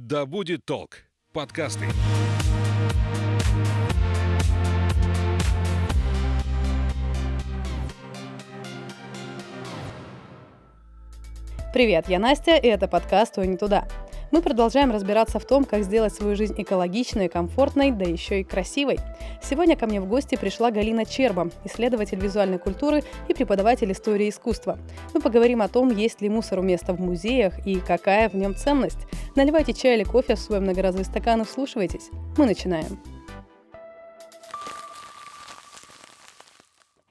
[0.00, 0.98] Да будет толк.
[1.32, 1.86] Подкасты.
[11.74, 13.88] Привет, я Настя, и это подкаст «Ой, не туда».
[14.30, 18.98] Мы продолжаем разбираться в том, как сделать свою жизнь экологичной, комфортной, да еще и красивой.
[19.42, 24.78] Сегодня ко мне в гости пришла Галина Черба, исследователь визуальной культуры и преподаватель истории искусства.
[25.14, 29.06] Мы поговорим о том, есть ли мусору место в музеях и какая в нем ценность.
[29.34, 32.10] Наливайте чай или кофе в свой многоразовый стакан и вслушивайтесь.
[32.36, 33.17] Мы начинаем.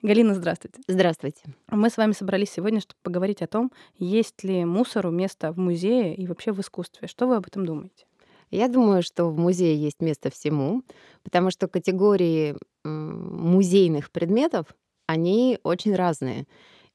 [0.03, 0.79] Галина, здравствуйте.
[0.87, 1.41] Здравствуйте.
[1.71, 6.15] Мы с вами собрались сегодня, чтобы поговорить о том, есть ли мусору место в музее
[6.15, 7.07] и вообще в искусстве.
[7.07, 8.05] Что вы об этом думаете?
[8.51, 10.83] Я думаю, что в музее есть место всему,
[11.23, 14.67] потому что категории музейных предметов,
[15.07, 16.45] они очень разные.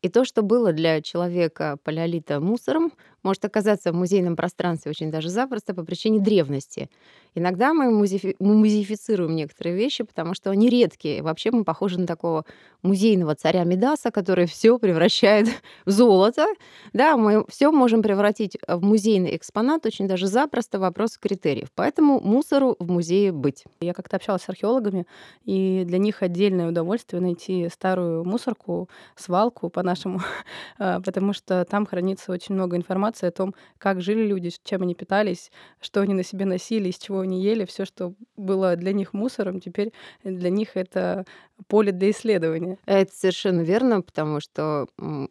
[0.00, 2.92] И то, что было для человека палеолита мусором,
[3.22, 6.90] может оказаться в музейном пространстве очень даже запросто по причине древности.
[7.34, 11.22] Иногда мы, музеи, мы музеифицируем некоторые вещи, потому что они редкие.
[11.22, 12.44] Вообще мы похожи на такого
[12.82, 15.48] музейного царя Медаса, который все превращает
[15.86, 16.46] в золото.
[16.92, 21.68] Да, мы все можем превратить в музейный экспонат очень даже запросто вопрос критериев.
[21.74, 23.64] Поэтому мусору в музее быть.
[23.80, 25.06] Я как-то общалась с археологами,
[25.44, 30.20] и для них отдельное удовольствие найти старую мусорку, свалку по-нашему,
[30.78, 34.82] а, потому что там хранится очень много информации информация о том, как жили люди, чем
[34.82, 38.92] они питались, что они на себе носили, из чего они ели, все, что было для
[38.92, 39.92] них мусором, теперь
[40.24, 41.24] для них это
[41.68, 42.78] поле для исследования.
[42.86, 44.86] Это совершенно верно, потому что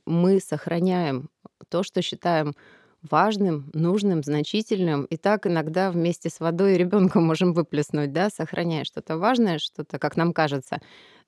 [0.06, 1.30] мы сохраняем
[1.70, 2.54] то, что считаем
[3.10, 5.06] важным, нужным, значительным.
[5.06, 9.98] И так иногда вместе с водой и ребенком можем выплеснуть, да, сохраняя что-то важное, что-то,
[9.98, 10.78] как нам кажется,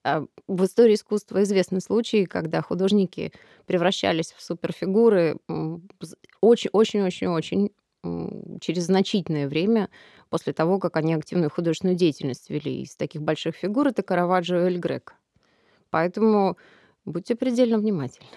[0.04, 3.32] в истории искусства известны случаи, когда художники
[3.66, 5.38] превращались в суперфигуры
[6.42, 7.72] очень-очень-очень-очень
[8.59, 9.90] через значительное время
[10.30, 12.81] после того, как они активную художественную деятельность вели.
[12.81, 15.16] Из таких больших фигур это Караваджо и Эль Грек.
[15.90, 16.58] Поэтому
[17.06, 18.28] будьте предельно внимательны.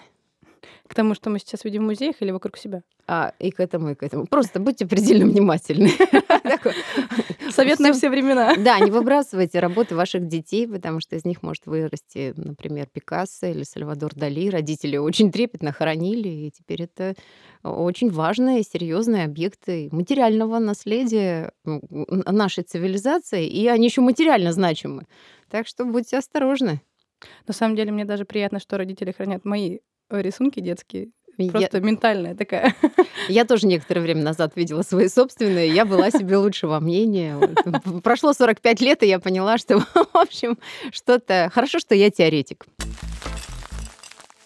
[0.87, 2.83] К тому, что мы сейчас видим в музеях или вокруг себя?
[3.07, 4.25] А, и к этому, и к этому.
[4.25, 5.89] Просто будьте предельно внимательны.
[7.51, 8.55] Совет на все времена.
[8.57, 13.63] Да, не выбрасывайте работы ваших детей, потому что из них может вырасти, например, Пикассо или
[13.63, 14.49] Сальвадор Дали.
[14.49, 17.15] Родители очень трепетно хоронили, и теперь это
[17.63, 25.05] очень важные, серьезные объекты материального наследия нашей цивилизации, и они еще материально значимы.
[25.49, 26.81] Так что будьте осторожны.
[27.47, 29.79] На самом деле, мне даже приятно, что родители хранят мои
[30.09, 31.11] рисунки детские.
[31.37, 31.83] Просто я...
[31.83, 32.75] ментальная такая.
[33.29, 35.69] Я тоже некоторое время назад видела свои собственные.
[35.69, 37.37] Я была себе лучшего мнения.
[38.01, 39.77] Прошло 45 лет, и я поняла, что,
[40.13, 40.57] в общем,
[40.91, 41.51] что-то...
[41.53, 42.65] Хорошо, что я теоретик.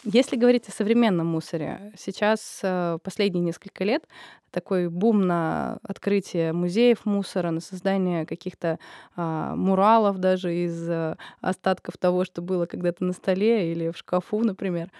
[0.03, 4.03] Если говорить о современном мусоре, сейчас э, последние несколько лет
[4.51, 8.79] такой бум на открытие музеев мусора, на создание каких-то
[9.15, 14.39] а, муралов даже из а, остатков того, что было когда-то на столе или в шкафу,
[14.39, 14.91] например.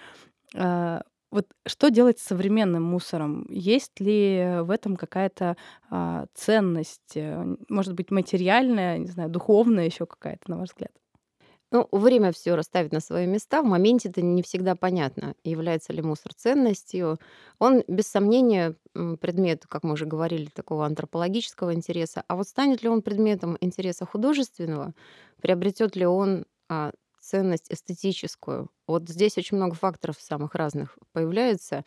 [0.56, 3.46] А, вот что делать с современным мусором?
[3.48, 5.56] Есть ли в этом какая-то
[5.90, 10.92] а, ценность, э, может быть, материальная, не знаю, духовная еще какая-то, на ваш взгляд?
[11.72, 13.62] Ну, время все расставить на свои места.
[13.62, 17.18] В моменте это не всегда понятно, является ли мусор ценностью.
[17.58, 18.74] Он, без сомнения,
[19.20, 22.24] предмет, как мы уже говорили, такого антропологического интереса.
[22.28, 24.92] А вот станет ли он предметом интереса художественного,
[25.40, 26.92] приобретет ли он а,
[27.22, 28.70] ценность эстетическую.
[28.86, 31.84] Вот здесь очень много факторов самых разных появляется,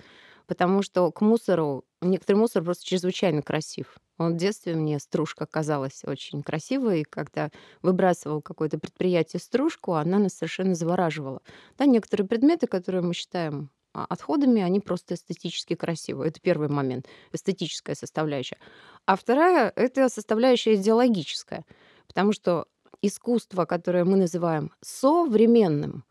[0.47, 3.97] потому что к мусору, некоторый мусор просто чрезвычайно красив.
[4.17, 7.51] Он в детстве мне стружка казалась очень красивой, и когда
[7.81, 11.41] выбрасывал какое-то предприятие стружку, она нас совершенно завораживала.
[11.77, 16.29] Да, некоторые предметы, которые мы считаем а, отходами, они просто эстетически красивые.
[16.29, 18.57] Это первый момент, эстетическая составляющая.
[19.05, 21.65] А вторая— это составляющая идеологическая.
[22.07, 22.67] Потому что
[23.07, 26.03] искусство, которое мы называем современным,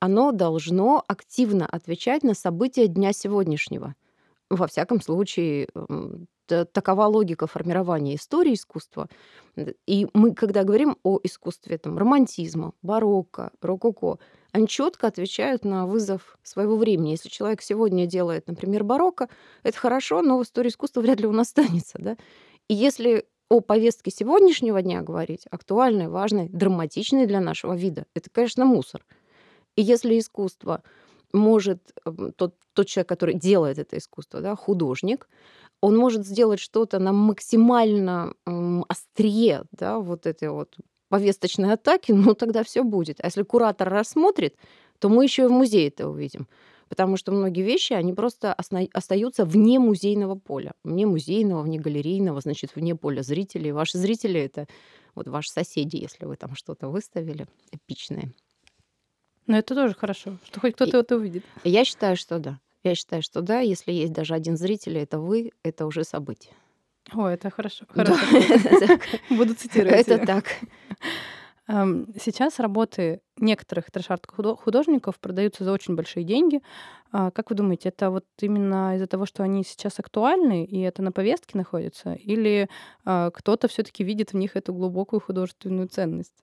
[0.00, 3.94] оно должно активно отвечать на события дня сегодняшнего.
[4.50, 5.68] Во всяком случае,
[6.46, 9.08] такова логика формирования истории искусства.
[9.86, 14.18] И мы, когда говорим о искусстве там, романтизма, барокко, рококо,
[14.52, 17.10] они четко отвечают на вызов своего времени.
[17.10, 19.28] Если человек сегодня делает, например, барокко,
[19.62, 21.98] это хорошо, но в истории искусства вряд ли он останется.
[21.98, 22.16] Да?
[22.68, 28.64] И если о повестке сегодняшнего дня говорить, актуальной, важной, драматичной для нашего вида, это, конечно,
[28.64, 29.04] мусор.
[29.76, 30.82] И если искусство
[31.32, 35.28] может, эм, тот, тот человек, который делает это искусство, да, художник,
[35.80, 40.76] он может сделать что-то на максимально эм, острие, да, вот этой вот
[41.08, 43.20] повесточной атаки, ну тогда все будет.
[43.20, 44.56] А если куратор рассмотрит,
[44.98, 46.48] то мы еще и в музее это увидим.
[46.88, 50.72] Потому что многие вещи, они просто остаются вне музейного поля.
[50.84, 53.72] Вне музейного, вне галерейного, значит, вне поля зрителей.
[53.72, 54.66] Ваши зрители— это
[55.14, 58.32] вот ваши соседи, если вы там что-то выставили эпичное.
[59.46, 61.44] Но это тоже хорошо, что хоть кто-то это увидит.
[61.64, 62.60] Я считаю, что да.
[62.84, 66.54] Я считаю, что да, если есть даже один зритель, это вы, это уже событие.
[67.12, 67.86] О, это хорошо.
[67.94, 68.78] Да, хорошо.
[68.86, 69.00] так.
[69.30, 70.06] Буду цитировать.
[70.06, 70.44] Это так.
[71.70, 76.62] Ам, Сейчас работы некоторых трэш-арт худо- художников продаются за очень большие деньги.
[77.12, 81.02] А, Как вы думаете, это вот именно из-за того, что они сейчас актуальны и это
[81.02, 82.68] на повестке находится, или
[83.04, 86.42] а, кто-то все-таки видит в них эту глубокую художественную ценность?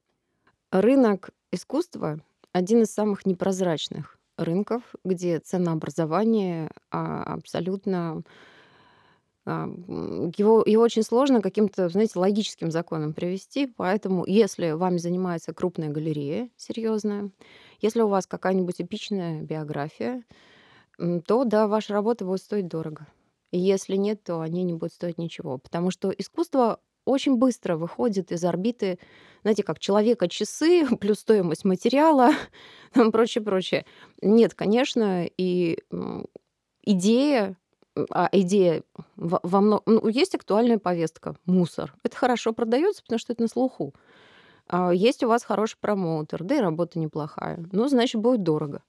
[0.71, 2.19] Рынок искусства
[2.53, 8.23] один из самых непрозрачных рынков, где ценообразование а, абсолютно
[9.45, 13.67] его, его очень сложно каким-то, знаете, логическим законом привести.
[13.67, 17.29] Поэтому, если вами занимается крупная галерея серьезная,
[17.81, 20.23] если у вас какая-нибудь эпичная биография,
[20.97, 23.07] то да, ваша работа будет стоить дорого.
[23.51, 25.57] И если нет, то они не будут стоить ничего.
[25.57, 28.97] Потому что искусство очень быстро выходит из орбиты,
[29.43, 32.31] знаете, как человека-часы плюс стоимость материала,
[33.11, 33.85] прочее, прочее.
[34.21, 35.77] Нет, конечно, и
[36.83, 37.57] идея,
[38.09, 38.83] а идея
[39.15, 41.93] во, во мно- ну, есть актуальная повестка, мусор.
[42.03, 43.93] Это хорошо продается, потому что это на слуху.
[44.67, 47.63] А Есть у вас хороший промоутер, да и работа неплохая.
[47.71, 48.83] Ну, значит, будет дорого.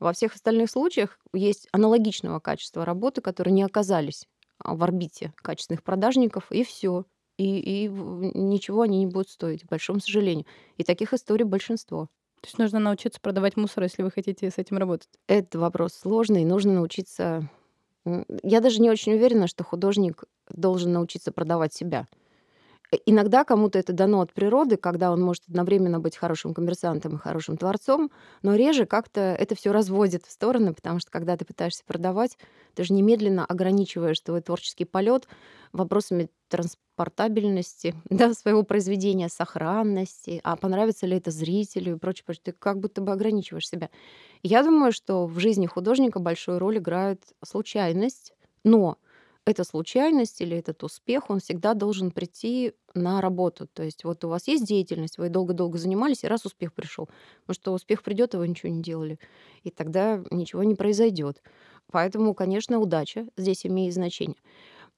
[0.00, 4.26] Во всех остальных случаях есть аналогичного качества работы, которые не оказались
[4.58, 7.04] а, в орбите качественных продажников, и все.
[7.36, 10.46] И, и ничего они не будут стоить, к большому сожалению.
[10.76, 12.08] И таких историй большинство.
[12.40, 15.08] То есть нужно научиться продавать мусор, если вы хотите с этим работать.
[15.26, 17.48] Это вопрос сложный, нужно научиться...
[18.42, 22.06] Я даже не очень уверена, что художник должен научиться продавать себя.
[22.92, 27.18] Э, Иногда кому-то это дано от природы, когда он может одновременно быть хорошим коммерсантом и
[27.18, 28.10] хорошим творцом,
[28.42, 32.38] но реже как-то это все разводит в стороны, потому что когда ты пытаешься продавать,
[32.74, 35.28] ты же немедленно ограничиваешь твой творческий полет
[35.72, 42.42] вопросами транспортабельности да, своего произведения, сохранности, а понравится ли это зрителю и прочее, прочее.
[42.46, 43.90] Ты как будто бы ограничиваешь себя.
[44.42, 48.32] Я думаю, что в жизни художника большую роль играет случайность,
[48.64, 48.98] но
[49.48, 53.66] эта случайность или этот успех, он всегда должен прийти на работу.
[53.66, 57.08] То есть вот у вас есть деятельность, вы долго-долго занимались, и раз успех пришел.
[57.42, 59.18] Потому что успех придет, а вы ничего не делали.
[59.62, 61.42] И тогда ничего не произойдет.
[61.90, 64.36] Поэтому, конечно, удача здесь имеет значение.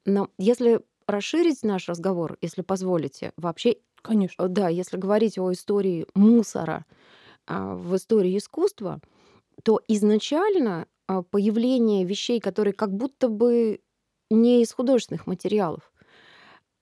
[0.04, 4.36] Но если расширить наш разговор, если позволите, вообще, Конечно.
[4.38, 6.86] э, да, если говорить о истории мусора
[7.46, 9.00] а, в истории искусства,
[9.64, 13.80] то изначально а, появление вещей, которые как будто бы
[14.30, 15.92] не из художественных материалов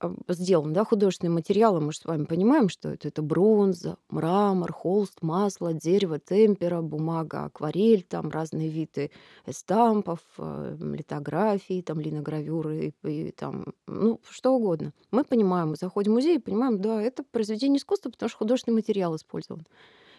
[0.00, 4.72] а, сделан, да, художественные материалы, мы же с вами понимаем, что это, это бронза, мрамор,
[4.72, 9.10] холст, масло, дерево, темпера, бумага, акварель, там разные виды
[9.44, 14.92] эстампов, э, литографии, там линогравюры и, и там, ну, что угодно.
[15.10, 18.76] Мы понимаем, мы заходим в музей и понимаем, да, это произведение искусства, потому что художественный
[18.76, 19.66] материал использован.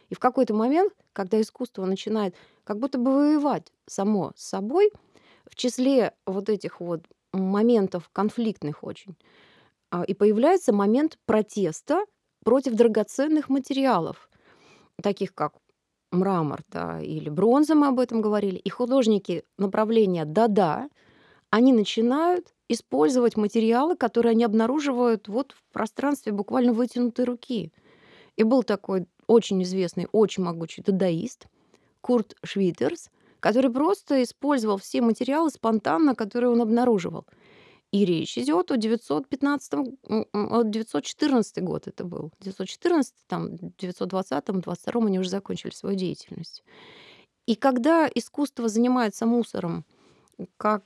[0.09, 2.35] И в какой-то момент, когда искусство начинает
[2.65, 4.91] как будто бы воевать само с собой,
[5.49, 7.03] в числе вот этих вот
[7.33, 9.15] моментов конфликтных очень,
[9.91, 12.05] а, и появляется момент протеста
[12.43, 14.29] против драгоценных материалов,
[15.01, 15.53] таких как
[16.11, 18.57] мрамор да, или бронза, мы об этом говорили.
[18.57, 20.89] И художники направления «да-да»,
[21.51, 27.73] они начинают использовать материалы, которые они обнаруживают вот в пространстве буквально вытянутой руки.
[28.35, 31.47] И был такой очень известный, очень могучий дадаист
[32.01, 37.25] Курт Швитерс, который просто использовал все материалы спонтанно, которые он обнаруживал.
[37.91, 42.31] И речь идет о 915, м, м, о 914 год это был.
[42.41, 46.63] 914, там, 920, 22 они уже закончили свою деятельность.
[47.47, 49.85] И когда искусство занимается мусором
[50.57, 50.83] как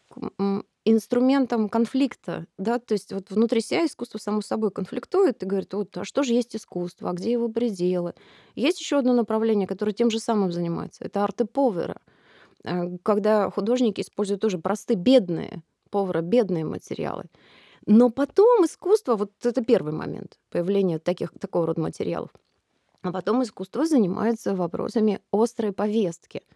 [0.85, 5.97] инструментом конфликта, да, то есть вот внутри себя искусство само собой конфликтует и говорит, вот,
[5.97, 8.13] а что же есть искусство, а где его пределы?
[8.55, 12.01] Есть еще одно направление, которое тем же самым занимается, это арты повера,
[13.03, 17.25] когда художники используют тоже простые, бедные, повара, бедные материалы.
[17.85, 22.29] Но потом искусство, вот это первый момент появления таких, такого рода материалов,
[23.01, 26.41] а потом искусство занимается вопросами острой повестки–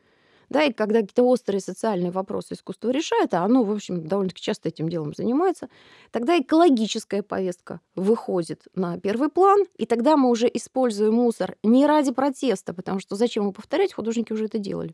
[0.49, 4.69] да, и когда какие-то острые социальные вопросы искусство решает, а оно, в общем, довольно-таки часто
[4.69, 5.67] этим делом занимается,
[6.11, 12.11] тогда экологическая повестка выходит на первый план, и тогда мы уже используем мусор не ради
[12.11, 14.93] протеста, потому что зачем его повторять, художники уже это делали.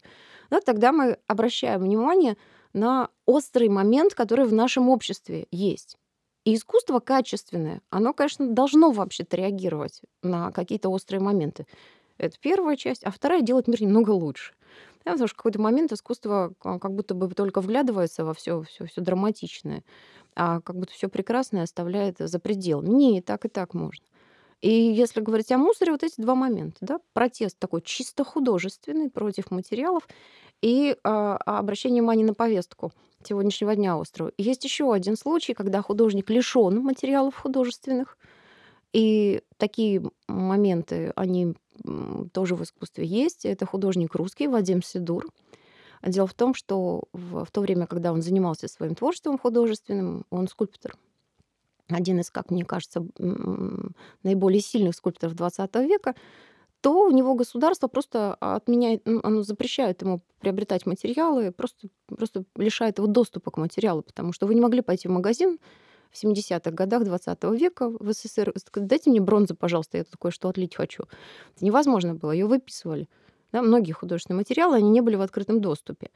[0.50, 2.36] Да, тогда мы обращаем внимание
[2.74, 5.98] на острый момент, который в нашем обществе есть.
[6.46, 11.66] И искусство качественное, оно, конечно, должно вообще-то реагировать на какие-то острые моменты.
[12.18, 13.04] Это первая часть.
[13.04, 14.54] А вторая— делать мир немного лучше.
[15.06, 18.86] Да, потому что в какой-то момент искусство как будто бы только вглядывается во все, все,
[18.86, 19.84] все драматичное,
[20.36, 22.90] а как будто все прекрасное оставляет за пределами.
[22.90, 24.06] Не, и так, и так можно.
[24.62, 29.52] И если говорить о мусоре, вот эти два момента, да, протест такой чисто художественный против
[29.52, 30.08] материалов
[30.62, 32.94] и а, обращение внимания на повестку
[33.28, 34.32] сегодняшнего дня острова.
[34.38, 38.18] Есть еще один случай, когда художник лишен материалов художественных,
[38.94, 41.56] и такие моменты, они
[42.32, 43.46] тоже в искусстве есть.
[43.46, 45.28] Это художник русский Вадим Сидур.
[46.04, 50.48] Дело в том, что в, в то время, когда он занимался своим творчеством художественным, он
[50.48, 50.96] скульптор
[51.90, 53.06] один из, как мне кажется,
[54.24, 56.16] наиболее сильных скульпторов XX века,
[56.82, 62.98] то у него государство просто отменяет, ну, оно запрещает ему приобретать материалы, просто, просто лишает
[62.98, 65.60] его доступа к материалу, потому что вы не могли пойти в магазин
[66.14, 70.76] в 70-х годах 20 века в СССР, дайте мне бронзу, пожалуйста, я тут кое-что отлить
[70.76, 71.04] хочу.
[71.56, 73.10] Это невозможно было, ее выписывали.
[73.52, 76.10] Да, многие художественные материалы, они не были в открытом доступе.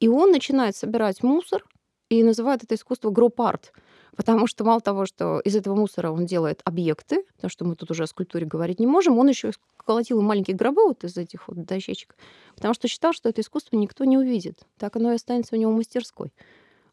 [0.00, 1.64] И он начинает собирать мусор
[2.08, 3.72] и называет это искусство гроп-арт.
[4.16, 7.90] Потому что мало того, что из этого мусора он делает объекты, потому что мы тут
[7.90, 11.64] уже о скульптуре говорить не можем, он еще колотил маленькие гробы вот из этих вот
[11.64, 12.16] дощечек,
[12.54, 14.60] потому что считал, что это искусство никто не увидит.
[14.78, 16.32] Так оно и останется у него мастерской.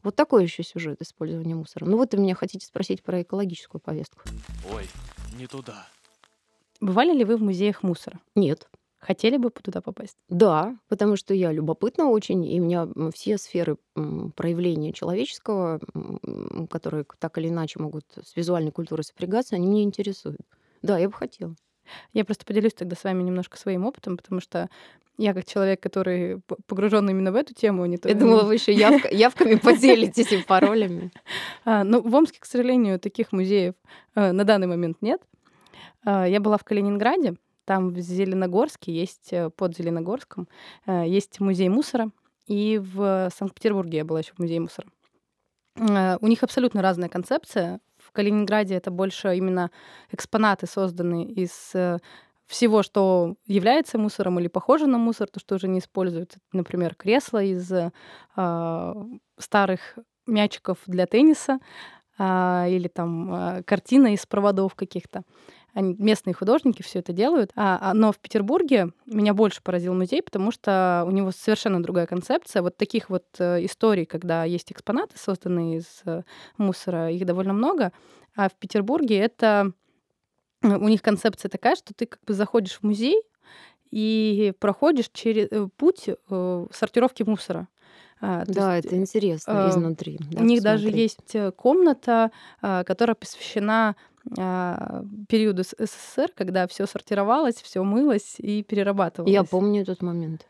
[0.03, 1.85] Вот такой еще сюжет использования мусора.
[1.85, 4.21] Ну вот вы меня хотите спросить про экологическую повестку.
[4.71, 4.87] Ой,
[5.37, 5.87] не туда.
[6.81, 8.19] Бывали ли вы в музеях мусора?
[8.35, 8.69] Нет.
[8.99, 10.17] Хотели бы туда попасть?
[10.29, 15.81] Да, потому что я любопытна очень, и у меня все сферы проявления человеческого,
[16.69, 20.41] которые так или иначе могут с визуальной культурой сопрягаться, они меня интересуют.
[20.81, 21.55] Да, я бы хотела.
[22.13, 24.69] Я просто поделюсь тогда с вами немножко своим опытом, потому что
[25.17, 28.09] я как человек, который погружен именно в эту тему, не то...
[28.09, 31.11] Я думала, вы еще явка, явками поделитесь и паролями.
[31.65, 33.75] А, ну, в Омске, к сожалению, таких музеев
[34.15, 35.21] э, на данный момент нет.
[36.03, 40.47] А, я была в Калининграде, там в Зеленогорске есть, э, под Зеленогорском,
[40.85, 42.11] э, есть музей мусора.
[42.45, 44.87] И в Санкт-Петербурге я была еще в музее мусора.
[45.75, 47.79] Э, у них абсолютно разная концепция.
[47.97, 49.71] В Калининграде это больше именно
[50.11, 51.71] экспонаты, созданные из
[52.53, 56.39] всего, что является мусором или похоже на мусор, то, что уже не используется.
[56.51, 57.91] Например, кресло из э,
[59.39, 61.59] старых мячиков для тенниса
[62.19, 65.23] э, или там э, картина из проводов каких-то.
[65.73, 67.51] Они, местные художники все это делают.
[67.55, 72.05] А, а, но в Петербурге меня больше поразил музей, потому что у него совершенно другая
[72.05, 72.61] концепция.
[72.61, 76.21] Вот таких вот э, историй, когда есть экспонаты, созданные из э,
[76.59, 77.91] мусора, их довольно много.
[78.35, 79.73] А в Петербурге это
[80.63, 83.21] у них концепция такая, что ты как бы заходишь в музей
[83.91, 87.67] и проходишь через э, путь э, сортировки муссора.
[88.21, 90.17] А, да, есть, это интересно э, изнутри.
[90.31, 93.95] Да, у них даже есть э, комната, э, которая посвящена
[94.37, 99.33] а, периоду СССР, когда все сортировалось, все мылось и перерабатывалось.
[99.33, 100.47] Я помню этот момент.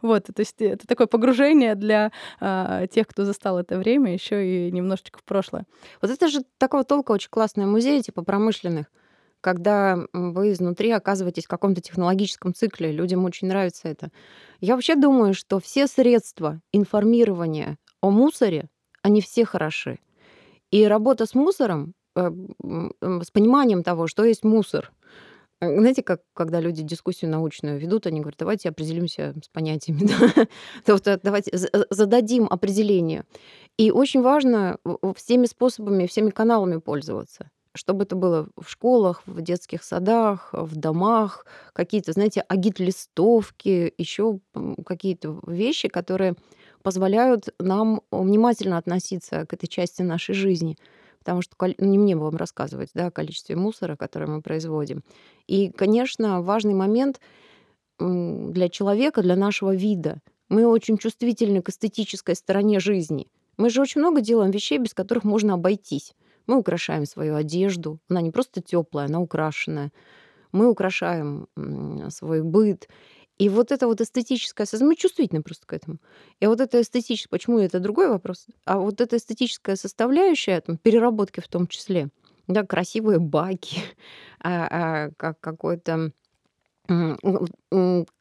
[0.00, 4.72] Вот, то есть это такое погружение для а, тех, кто застал это время, еще и
[4.72, 5.66] немножечко в прошлое.
[6.00, 8.86] Вот это же такого толка очень классный музей, типа промышленных,
[9.42, 12.90] когда вы изнутри оказываетесь в каком-то технологическом цикле.
[12.90, 14.10] Людям очень нравится это.
[14.60, 18.70] Я вообще думаю, что все средства информирования о мусоре,
[19.02, 19.98] они все хороши.
[20.70, 22.30] И работа с мусором Э,
[23.00, 24.92] с пониманием того, что есть мусор.
[25.60, 30.10] Э, знаете, как когда люди дискуссию научную ведут, они говорят, давайте определимся с понятиями.
[30.86, 31.58] э, давайте
[31.90, 33.24] зададим определение.
[33.78, 34.78] И очень важно
[35.16, 41.46] всеми способами, всеми каналами пользоваться чтобы это было в школах, в детских садах, в домах,
[41.72, 44.40] какие-то, знаете, агит-листовки, еще
[44.84, 46.34] какие-то вещи, которые
[46.82, 50.76] позволяют нам внимательно относиться к этой части нашей жизни
[51.18, 55.04] потому что ну, не мне вам рассказывать да, о количестве мусора, которое мы производим.
[55.46, 57.20] И, конечно, важный момент
[58.00, 60.18] для человека, для нашего вида.
[60.48, 63.28] Мы очень чувствительны к эстетической стороне жизни.
[63.56, 66.12] Мы же очень много делаем вещей, без которых можно обойтись.
[66.46, 68.00] Мы украшаем свою одежду.
[68.08, 69.92] Она не просто теплая, она украшенная.
[70.52, 71.48] Мы украшаем
[72.10, 72.88] свой быт.
[73.38, 75.98] И вот это вот эстетическое сознание, мы чувствительны просто к этому.
[76.40, 81.40] И вот это эстетическое, почему это другой вопрос, а вот эта эстетическая составляющая, там, переработки
[81.40, 82.10] в том числе,
[82.46, 83.80] да, красивые баки,
[84.40, 86.12] а, а, как какой-то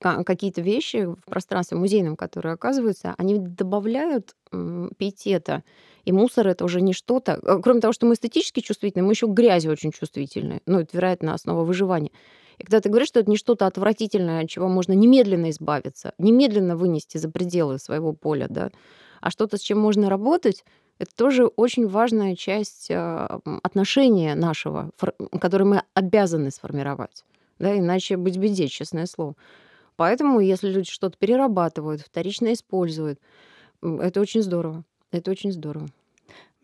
[0.02, 4.36] какие-то вещи в пространстве музейном, которые оказываются, они добавляют
[4.98, 5.64] пиетета.
[6.04, 7.40] И мусор это уже не что-то.
[7.44, 10.62] Э, кроме того, что мы эстетически чувствительны, мы еще грязи очень чувствительны.
[10.66, 12.12] Ну, это, вероятно, основа выживания.
[12.58, 16.76] И когда ты говоришь, что это не что-то отвратительное, от чего можно немедленно избавиться, немедленно
[16.76, 18.72] вынести за пределы своего поля, да,
[19.22, 20.64] а что-то, с чем можно работать,
[21.00, 24.92] это тоже очень важная часть а, отношения нашего,
[25.40, 27.24] которое мы обязаны сформировать.
[27.62, 29.36] Да, иначе быть беде, честное слово.
[29.96, 33.20] Поэтому, если люди что-то перерабатывают, вторично используют,
[33.84, 34.84] это очень здорово.
[35.12, 35.88] Это очень здорово.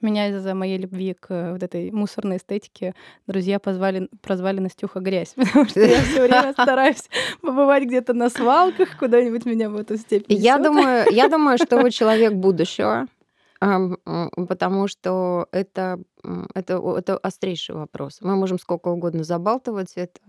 [0.01, 2.95] Меня из-за моей любви к э, вот этой мусорной эстетике
[3.27, 7.09] друзья позвали, прозвали Настюха грязь, потому что я все время стараюсь
[7.41, 11.91] побывать где-то на свалках, куда-нибудь меня в эту степь Я думаю, я думаю, что вы
[11.91, 13.07] человек будущего,
[13.59, 15.99] потому что это,
[16.53, 18.19] это, это острейший вопрос.
[18.21, 20.19] Мы можем сколько угодно забалтывать это,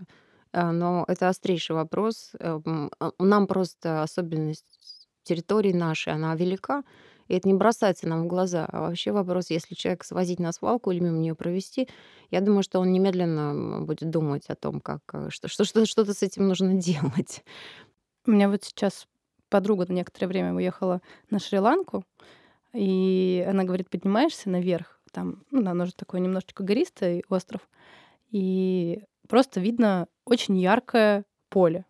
[0.51, 2.31] а, но это острейший вопрос.
[2.39, 6.83] Эм, а, нам просто особенность территории нашей, она велика,
[7.27, 8.65] и это не бросается нам в глаза.
[8.71, 11.87] А вообще вопрос, если человек свозить на свалку или мимо нее провести,
[12.31, 16.13] я думаю, что он немедленно будет думать о том, как, э, что, что, что, что-то
[16.13, 17.43] с этим нужно делать.
[18.25, 19.07] У меня вот сейчас
[19.49, 22.03] подруга на некоторое время уехала на Шри-Ланку,
[22.73, 27.67] и она говорит, поднимаешься наверх, там, ну, оно же такой немножечко гористый остров,
[28.31, 31.85] и просто видно очень яркое поле.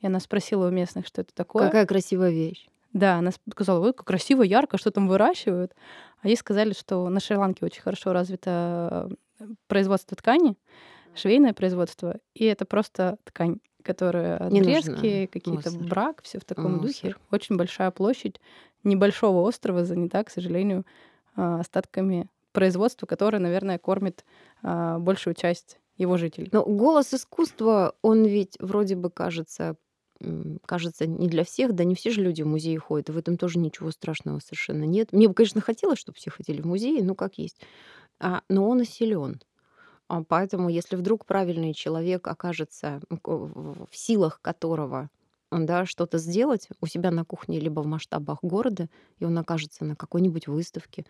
[0.00, 1.66] И она спросила у местных, что это такое.
[1.66, 2.68] Какая красивая вещь.
[2.92, 5.74] Да, она сказала, ой, как красиво, ярко, что там выращивают.
[6.22, 9.10] А ей сказали, что на Шри-Ланке очень хорошо развито
[9.40, 10.56] э, производство ткани,
[11.14, 16.86] швейное производство, и это просто ткань, которая отрезки, какие-то брак, все в таком мусор.
[16.86, 17.16] духе.
[17.30, 18.40] Очень большая площадь
[18.84, 20.84] небольшого острова занята, к сожалению,
[21.34, 24.24] а, остатками производства, которое, наверное, кормит
[24.62, 26.48] а, большую часть его жителей.
[26.52, 29.76] Но голос искусства, он ведь вроде бы кажется
[30.64, 33.36] кажется, не для всех, да не все же люди в музей ходят, и в этом
[33.36, 35.12] тоже ничего страшного совершенно нет.
[35.12, 37.60] Мне бы, конечно, хотелось, чтобы все ходили в музей, ну как есть.
[38.20, 39.40] А, но он и силен.
[40.08, 45.10] А, поэтому, если вдруг правильный человек окажется в силах которого
[45.50, 49.94] да, что-то сделать у себя на кухне, либо в масштабах города, и он окажется на
[49.94, 51.06] какой-нибудь выставке,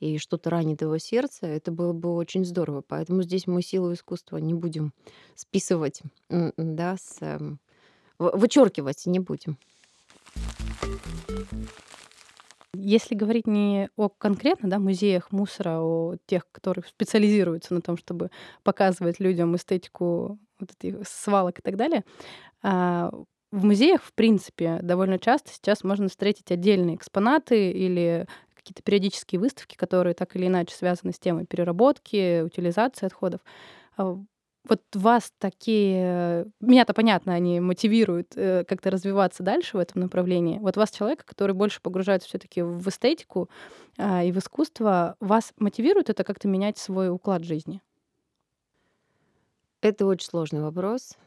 [0.00, 2.82] и что-то ранит его сердце, это было бы очень здорово.
[2.86, 4.92] Поэтому здесь мы силу искусства не будем
[5.34, 7.60] списывать, да, с эм,
[8.18, 9.58] вычеркивать не будем.
[12.76, 18.30] Если говорить не о конкретно да, музеях мусора, о тех, которые специализируются на том, чтобы
[18.64, 22.04] показывать людям эстетику вот этих свалок и так далее,
[22.62, 23.10] а,
[23.52, 28.26] в музеях, в принципе, довольно часто сейчас можно встретить отдельные экспонаты или
[28.64, 33.42] какие-то периодические выставки, которые так или иначе связаны с темой переработки, утилизации отходов.
[33.98, 34.18] А,
[34.66, 36.46] вот вас такие...
[36.60, 40.58] Меня-то понятно, они мотивируют э, как-то развиваться дальше в этом направлении.
[40.58, 43.50] Вот вас человек, который больше погружается все таки в эстетику
[43.98, 47.82] э, и в искусство, вас мотивирует это как-то менять свой уклад жизни?
[49.82, 51.18] Это очень сложный вопрос.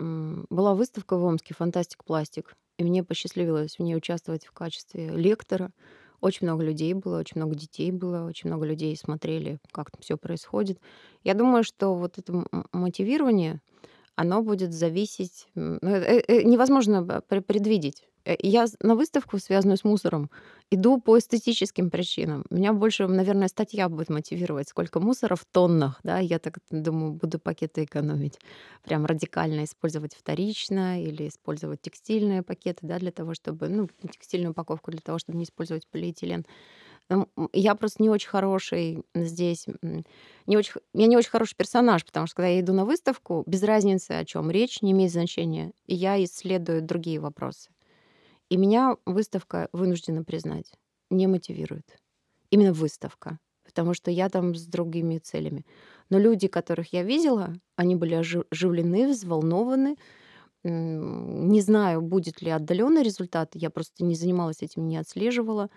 [0.00, 5.70] Была выставка в Омске «Фантастик Пластик», и мне посчастливилось в ней участвовать в качестве лектора.
[6.22, 10.16] Очень много людей было, очень много детей было, очень много людей смотрели, как там все
[10.16, 10.80] происходит.
[11.22, 13.60] Я думаю, что вот это мотивирование,
[14.16, 15.48] оно будет зависеть...
[15.54, 18.06] Ну, невозможно предвидеть.
[18.24, 20.30] Э, я на выставку, связанную с мусором,
[20.70, 22.44] иду по эстетическим причинам.
[22.50, 27.38] Меня больше, наверное, статья будет мотивировать, сколько мусора в тоннах, да, я так думаю, буду
[27.38, 28.38] пакеты экономить.
[28.84, 34.90] Прям радикально использовать вторично или использовать текстильные пакеты, да, для того, чтобы, ну, текстильную упаковку
[34.90, 36.44] для того, чтобы не использовать полиэтилен.
[37.52, 39.66] Я просто не очень хороший здесь,
[40.46, 43.64] не очень, я не очень хороший персонаж, потому что когда я иду на выставку, без
[43.64, 47.70] разницы, о чем речь, не имеет значения, я исследую другие вопросы.
[48.50, 50.72] И меня выставка, вынуждена признать,
[51.08, 51.98] не мотивирует.
[52.50, 53.38] Именно выставка.
[53.64, 55.64] Потому что я там с другими целями.
[56.08, 59.96] Но люди, которых я видела, они были оживлены, взволнованы.
[60.64, 63.52] Не знаю, будет ли отдаленный результат.
[63.54, 65.70] Я просто не занималась этим, не отслеживала.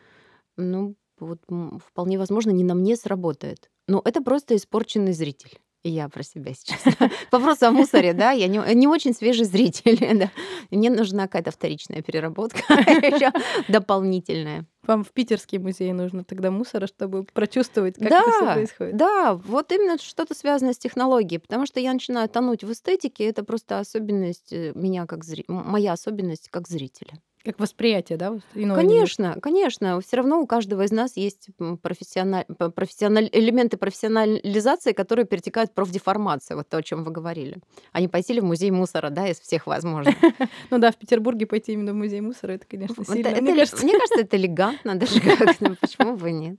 [0.58, 1.40] Ну, вот
[1.86, 3.70] вполне возможно, не на мне сработает.
[3.88, 5.60] Но это просто испорченный зритель.
[5.86, 6.82] Я про себя сейчас.
[7.32, 10.32] Вопрос о мусоре, да, я не, не очень свежий зритель, да.
[10.72, 12.62] Мне нужна какая-то вторичная переработка,
[13.68, 14.66] дополнительная.
[14.84, 18.96] Вам в питерский музей нужно тогда мусора, чтобы прочувствовать, как да, это все происходит.
[18.96, 23.44] Да, вот именно что-то связано с технологией, потому что я начинаю тонуть в эстетике, это
[23.44, 27.20] просто особенность э, меня как зрителя, моя особенность как зрителя.
[27.44, 28.40] Как восприятие, да?
[28.56, 29.42] Иное конечно, немножко.
[29.42, 30.02] конечно.
[30.02, 31.50] Все равно у каждого из нас есть
[31.82, 32.46] профессиональ...
[32.46, 33.30] профессиональ...
[33.34, 37.58] элементы профессионализации, которые перетекают в профдеформацию, вот то, о чем вы говорили.
[37.92, 40.16] Они пойти в музей мусора, да, из всех возможных.
[40.70, 43.30] Ну да, в Петербурге пойти именно в музей мусора, это, конечно, сильно.
[43.42, 45.76] Мне кажется, это элегантно даже как-то.
[45.80, 46.58] Почему бы нет?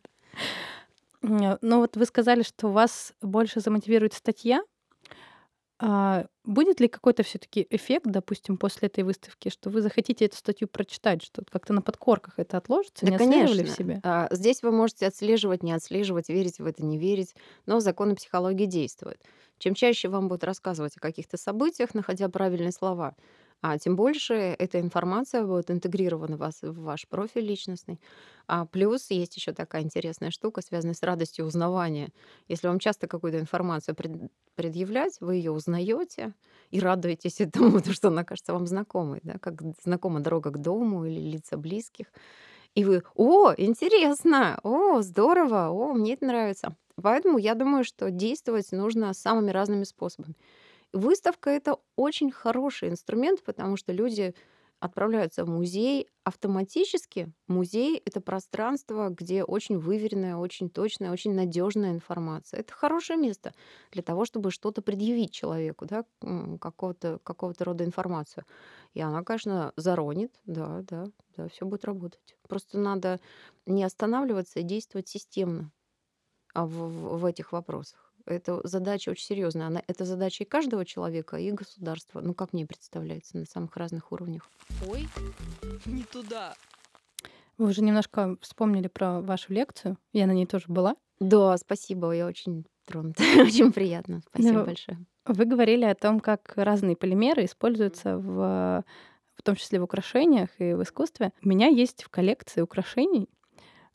[1.23, 4.63] Ну вот вы сказали, что вас больше замотивирует статья,
[5.81, 10.69] а будет ли какой-то все-таки эффект, допустим, после этой выставки, что вы захотите эту статью
[10.69, 13.05] прочитать, что как-то на подкорках это отложится?
[13.05, 13.65] Да, не конечно.
[13.65, 14.01] в себе?
[14.05, 17.35] А, здесь вы можете отслеживать, не отслеживать, верить в это, не верить,
[17.67, 19.21] но законы психологии действуют.
[19.59, 23.17] Чем чаще вам будут рассказывать о каких-то событиях, находя правильные слова,
[23.67, 27.99] А тем больше эта информация будет интегрирована в, вас, в ваш профиль личностный.
[28.47, 32.11] А плюс есть еще такая интересная штука, связанная с радостью узнавания.
[32.47, 36.35] Если вам часто какую-то информацию пред, предъявлять, вы ее узнаете
[36.73, 41.07] и радуетесь этому, потому что она кажется вам знакомой, да, как знакома дорога к дому
[41.07, 42.09] или лица близких.
[42.75, 46.77] И вы, о, интересно, о, здорово, о, мне это нравится.
[47.03, 50.35] Поэтому я думаю, что действовать нужно самыми разными способами.
[50.95, 54.33] Выставка это очень хороший инструмент, потому что люди
[54.79, 57.33] отправляются в музей автоматически.
[57.49, 62.61] Музей это пространство, где очень выверенная, очень точная, очень надежная информация.
[62.61, 63.55] Это хорошее место
[63.91, 66.05] для того, чтобы что-то предъявить человеку, да,
[66.61, 68.45] какого-то какого рода информацию.
[68.93, 72.37] И она, конечно, заронит, да, да, да, все будет работать.
[72.49, 73.19] Просто надо
[73.67, 75.73] не останавливаться и действовать системно
[76.55, 78.04] а, в, в этих вопросах.
[78.27, 79.67] Это задача очень серьезная.
[79.67, 82.21] Она, это задача и каждого человека, и государства.
[82.21, 84.51] Ну, как мне представляется, на самых разных уровнях.
[84.89, 85.07] Ой,
[85.87, 86.55] не туда.
[87.59, 89.99] Вы уже немножко вспомнили про вашу лекцию.
[90.13, 90.97] Я на ней тоже была.
[91.21, 92.13] Да, спасибо.
[92.13, 93.23] Я очень тронута.
[93.41, 94.23] очень приятно.
[94.29, 94.99] Спасибо ну, большое.
[95.27, 98.85] Вы говорили о том, как разные полимеры используются в
[99.37, 101.33] в том числе в украшениях и в искусстве.
[101.43, 103.29] У меня есть в коллекции украшений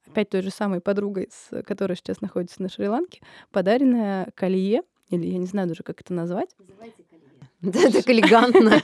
[0.10, 5.38] опять той же самой подругой, с которой сейчас находится на Шри-Ланке, подаренное колье, или я
[5.38, 6.50] не знаю даже, как это назвать.
[6.60, 7.30] Называйте колье.
[7.62, 8.82] Да, так элегантно.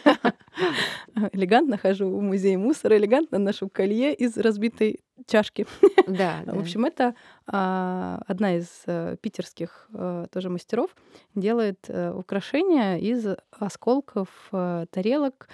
[1.31, 5.65] Элегантно хожу в музей мусора, элегантно ношу колье из разбитой чашки.
[6.07, 7.15] Да, В общем, это
[7.47, 10.93] а, одна из а, питерских а, тоже мастеров
[11.35, 15.47] делает а, украшения из осколков тарелок,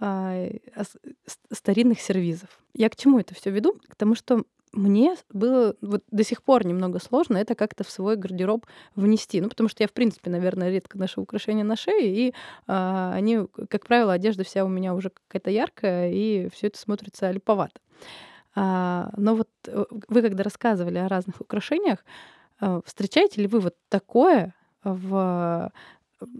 [0.00, 0.48] а,
[1.50, 2.48] старинных сервизов.
[2.74, 3.78] Я к чему это все веду?
[3.88, 8.16] К тому, что мне было вот до сих пор немного сложно это как-то в свой
[8.16, 9.40] гардероб внести.
[9.40, 12.34] Ну, потому что я, в принципе, наверное, редко ношу украшения на шее, и
[12.66, 17.30] а, они, как правило, одежда вся у меня уже какая-то яркая, и все это смотрится
[17.30, 17.80] липовато.
[18.54, 22.04] А, но вот э, вы, когда рассказывали о разных украшениях,
[22.60, 24.54] а, встречаете ли вы вот такое
[24.84, 25.70] в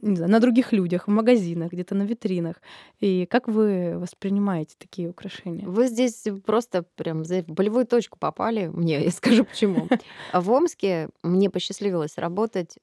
[0.02, 2.56] не знаю, на других людях, в магазинах, где-то на витринах.
[3.00, 5.66] И как вы воспринимаете такие украшения?
[5.66, 8.68] Вы здесь просто прям в болевую точку попали.
[8.68, 9.88] Мне, я скажу почему.
[10.32, 12.78] В Омске мне посчастливилось работать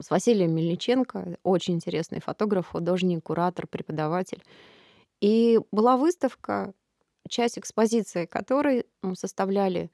[0.00, 4.42] с Василием Мельниченко, очень интересный фотограф, художник, куратор, преподаватель.
[5.20, 6.72] И была выставка,
[7.28, 9.90] часть экспозиции которой составляли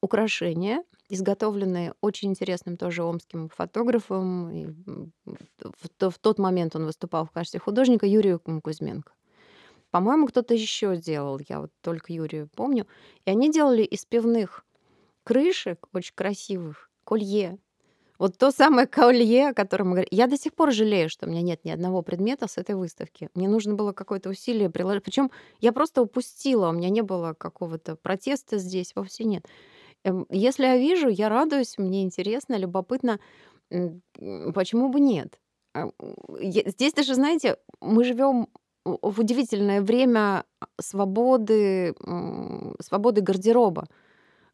[0.00, 0.82] украшения,
[1.14, 4.50] изготовленные очень интересным тоже омским фотографом.
[4.50, 4.66] И
[5.24, 9.12] в, в тот момент он выступал в качестве художника Юрию Кузьменко.
[9.90, 12.86] По-моему, кто-то еще делал, я вот только Юрию помню.
[13.24, 14.64] И они делали из пивных
[15.22, 17.58] крышек, очень красивых, колье.
[18.18, 20.08] Вот то самое колье, о котором мы говорим.
[20.12, 23.28] Я до сих пор жалею, что у меня нет ни одного предмета с этой выставки.
[23.34, 25.02] Мне нужно было какое-то усилие приложить.
[25.02, 29.46] Причем я просто упустила, у меня не было какого-то протеста здесь, вовсе нет.
[30.04, 33.18] Эм, если я вижу, я радуюсь, мне интересно, любопытно.
[34.54, 35.40] Почему бы нет?
[35.74, 35.90] А,
[36.40, 38.48] здесь даже, знаете, мы живем
[38.84, 40.44] в удивительное время
[40.80, 41.94] свободы,
[42.80, 43.88] свободы гардероба.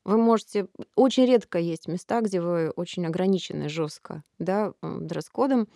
[0.04, 0.68] Вы можете...
[0.94, 5.68] Очень редко есть места, где вы очень ограничены жестко да, дресс-кодом.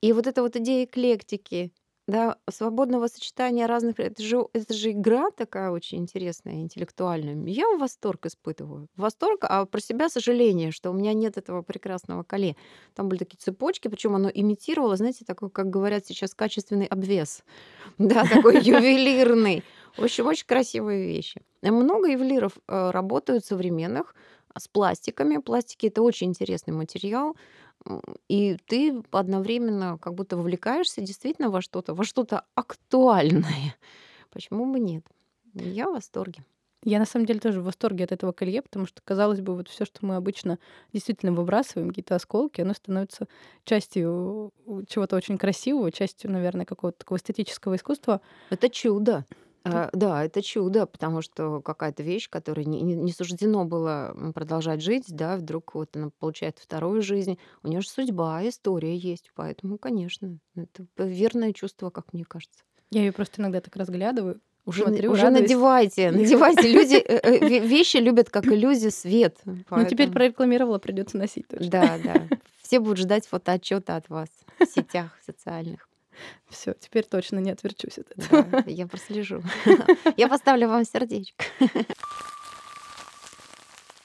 [0.00, 1.72] И вот эта вот идея эклектики,
[2.10, 4.00] да, свободного сочетания разных...
[4.00, 7.36] Это же, это же игра такая очень интересная, интеллектуальная.
[7.46, 8.88] Я восторг испытываю.
[8.96, 12.56] Восторг, а про себя сожаление, что у меня нет этого прекрасного коле.
[12.94, 17.44] Там были такие цепочки, причем оно имитировало, знаете, такой, как говорят сейчас, качественный обвес.
[17.98, 19.62] Да, такой ювелирный.
[19.96, 21.42] В общем, очень красивые вещи.
[21.62, 24.14] Много ювелиров э, работают современных
[24.58, 25.36] с пластиками.
[25.36, 27.36] Пластики— это очень интересный материал
[28.28, 33.74] и ты одновременно как будто вовлекаешься действительно во что-то, во что-то актуальное.
[34.30, 35.04] Почему бы нет?
[35.54, 36.44] Я в восторге.
[36.82, 39.68] Я на самом деле тоже в восторге от этого колье, потому что, казалось бы, вот
[39.68, 40.58] все, что мы обычно
[40.94, 43.28] действительно выбрасываем, какие-то осколки, оно становится
[43.64, 44.50] частью
[44.88, 48.22] чего-то очень красивого, частью, наверное, какого-то такого эстетического искусства.
[48.48, 49.26] Это чудо.
[49.64, 55.04] А, да, это чудо, потому что какая-то вещь, которой не, не суждено было продолжать жить,
[55.08, 57.38] да, вдруг вот она получает вторую жизнь.
[57.62, 62.64] У нее же судьба, история есть, поэтому, конечно, это верное чувство, как мне кажется.
[62.90, 64.40] Я ее просто иногда так разглядываю.
[64.64, 66.70] Уже, смотрю, уже надевайте, надевайте.
[66.70, 69.38] Люди э, э, вещи любят как иллюзии свет.
[69.44, 71.70] Ну теперь прорекламировала, придется носить тоже.
[71.70, 72.28] Да, да.
[72.62, 75.89] Все будут ждать фотоотчета от вас в сетях социальных.
[76.48, 78.42] Все, теперь точно не отверчусь от этого.
[78.42, 79.42] Да, я прослежу.
[80.16, 81.44] Я поставлю вам сердечко.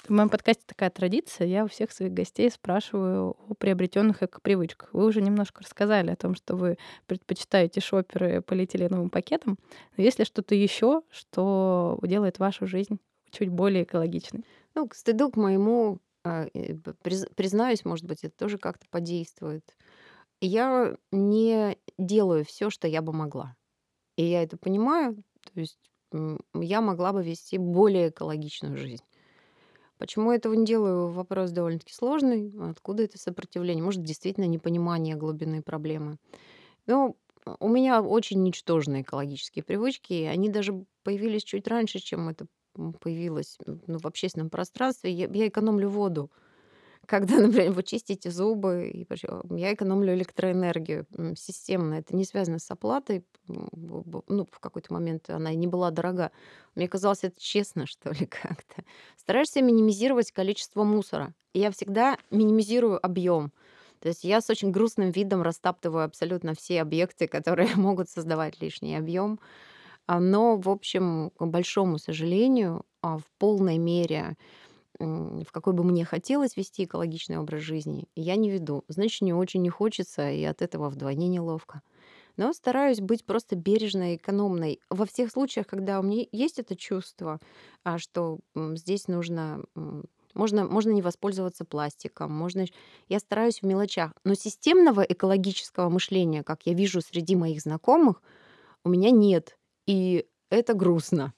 [0.06, 1.48] В моем подкасте такая традиция.
[1.48, 4.94] Я у всех своих гостей спрашиваю о приобретенных эко-привычках.
[4.94, 9.58] Вы уже немножко рассказали о том, что вы предпочитаете шоперы полиэтиленовым пакетом.
[9.98, 13.00] Но есть ли что-то еще, что делает вашу жизнь
[13.32, 14.46] чуть более экологичной?
[14.76, 16.46] Ну, к стыду к моему, а,
[17.36, 19.76] признаюсь, может быть, это тоже как-то подействует.
[20.42, 23.56] Я не делаю все, что я бы могла.
[24.18, 25.24] И я это понимаю.
[25.54, 25.80] То есть
[26.54, 29.04] я могла бы вести более экологичную жизнь.
[29.98, 31.10] Почему я этого не делаю?
[31.10, 32.54] Вопрос довольно-таки сложный.
[32.70, 33.84] Откуда это сопротивление?
[33.84, 36.18] Может, действительно непонимание глубины проблемы.
[36.86, 37.16] Но
[37.60, 40.24] у меня очень ничтожные экологические привычки.
[40.24, 42.48] Они даже появились чуть раньше, чем это
[43.00, 45.12] появилось ну, в общественном пространстве.
[45.12, 46.30] Я, я экономлю воду
[47.06, 49.06] когда, например, вы чистите зубы,
[49.52, 51.96] я экономлю электроэнергию системно.
[51.96, 53.26] Это не связано с оплатой.
[53.48, 56.32] Ну, в какой-то момент она не была дорога.
[56.76, 58.84] Мне казалось, это честно, что ли, как-то.
[59.18, 61.34] Стараешься минимизировать количество мусора.
[61.54, 63.52] И я всегда минимизирую объем.
[64.00, 68.96] То есть я с очень грустным видом растаптываю абсолютно все объекты, которые могут создавать лишний
[68.96, 69.40] объем.
[70.08, 74.38] А, но, в общем, к большому сожалению, а, в полной мере
[75.00, 78.84] в какой бы мне хотелось вести экологичный образ жизни, я не веду.
[78.88, 81.82] Значит, не очень не хочется, и от этого вдвойне неловко.
[82.38, 84.80] Но стараюсь быть просто бережной, экономной.
[84.90, 87.40] Во всех случаях, когда у меня есть это чувство,
[87.84, 89.64] а, что здесь нужно
[90.36, 92.66] можно, можно не воспользоваться пластиком, можно...
[93.08, 94.12] Я стараюсь в мелочах.
[94.26, 98.22] Но системного экологического мышления, как я вижу среди моих знакомых,
[98.84, 99.58] у меня нет.
[99.88, 101.34] И это грустно.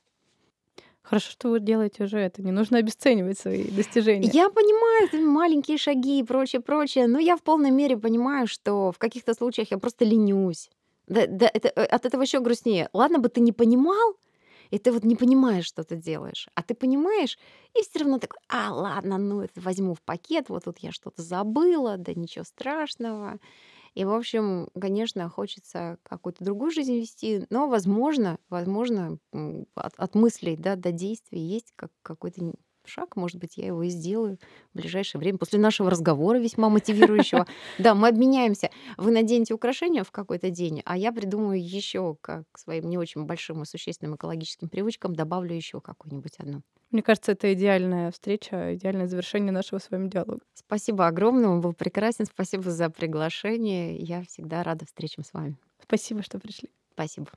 [1.10, 2.42] Хорошо, что вы делаете уже это.
[2.42, 4.30] Не нужно обесценивать свои достижения.
[4.34, 8.92] Я понимаю, это маленькие шаги и прочее, прочее, но я в полной мере понимаю, что
[8.92, 10.70] в каких-то случаях я просто ленюсь.
[11.08, 12.90] Да, да, это, э, от этого еще грустнее.
[12.92, 14.18] Ладно бы ты не понимал,
[14.70, 16.50] и ты вот не понимаешь, что ты делаешь.
[16.56, 17.38] А ты понимаешь,
[17.74, 21.22] и все равно такой, а, ладно, ну это возьму в пакет, вот тут я что-то
[21.22, 23.40] забыла, да ничего страшного.
[23.98, 29.18] И, в общем, конечно, хочется какую-то другую жизнь вести, но, возможно, возможно,
[29.74, 32.54] от, от мыслей да, до действий есть как, какой-то
[32.88, 34.38] шаг, может быть, я его и сделаю
[34.74, 37.46] в ближайшее время, после нашего разговора весьма мотивирующего.
[37.78, 38.70] Да, мы обменяемся.
[38.98, 43.62] Вы наденете украшения в какой-то день, а я придумаю еще как своим не очень большим
[43.62, 46.62] и существенным экологическим привычкам добавлю еще какую-нибудь одну.
[46.92, 50.40] Мне кажется, это идеальная встреча, идеальное завершение нашего с вами диалога.
[50.54, 52.26] Спасибо огромное, он был прекрасен.
[52.26, 53.98] Спасибо за приглашение.
[53.98, 55.58] Я всегда рада встречам с вами.
[55.84, 56.70] Спасибо, что пришли.
[56.94, 57.28] Спасибо.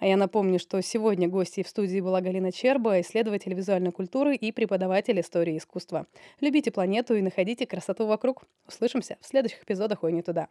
[0.00, 4.50] А я напомню, что сегодня гостьей в студии была Галина Черба, исследователь визуальной культуры и
[4.50, 6.06] преподаватель истории искусства.
[6.40, 8.44] Любите планету и находите красоту вокруг.
[8.66, 10.48] Услышимся в следующих эпизодах «Ой, не туда».